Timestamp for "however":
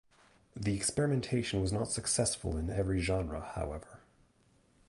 3.53-3.99